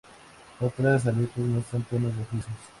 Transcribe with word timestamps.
Otras 0.59 1.05
aletas 1.05 1.37
muestran 1.37 1.83
tonos 1.83 2.17
rojizos. 2.17 2.49